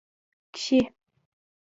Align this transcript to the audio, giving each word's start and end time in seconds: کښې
کښې 0.55 0.79